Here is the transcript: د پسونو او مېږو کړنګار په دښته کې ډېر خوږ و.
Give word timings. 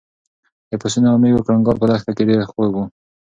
د 0.69 0.71
پسونو 0.81 1.07
او 1.11 1.17
مېږو 1.23 1.45
کړنګار 1.45 1.75
په 1.79 1.85
دښته 1.89 2.11
کې 2.15 2.27
ډېر 2.29 2.41
خوږ 2.51 2.71
و. 2.75 2.85